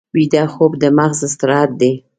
[0.15, 1.91] ویده خوب د مغز استراحت دی